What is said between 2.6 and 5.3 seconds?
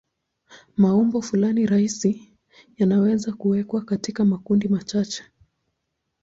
yanaweza kuwekwa katika makundi machache.